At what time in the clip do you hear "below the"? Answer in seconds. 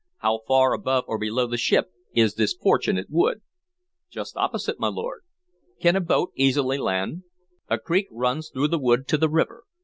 1.19-1.57